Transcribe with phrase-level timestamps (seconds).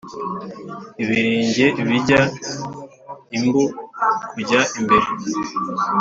[1.01, 2.19] Ibirenga bijya
[3.37, 3.63] imbu
[4.31, 5.07] kujya imbere